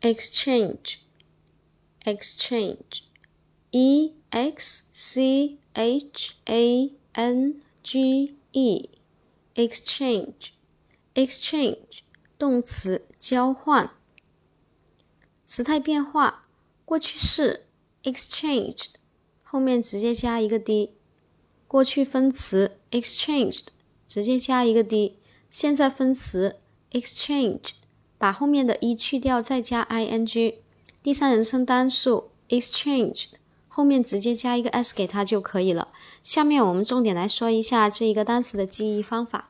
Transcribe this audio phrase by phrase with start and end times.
[0.00, 0.98] exchange
[2.04, 3.02] exchange
[3.70, 8.90] e x c h a n g e
[9.54, 10.50] exchange
[11.14, 12.00] exchange
[12.38, 13.90] 动词交换。
[15.46, 16.46] 时态变化，
[16.84, 17.66] 过去式
[18.02, 18.88] exchanged
[19.42, 20.92] 后面直接加一个 d，
[21.66, 23.66] 过去分词 exchanged
[24.06, 26.60] 直接加一个 d，现在分词
[26.90, 27.70] exchange。
[28.21, 30.59] 把后面的一去掉，再加 i n g，
[31.01, 33.29] 第三人称单数 exchange
[33.67, 35.87] 后面直接加一个 s 给它就可以了。
[36.23, 39.49] 下面我们重点来说一下这一个单词的记忆方法。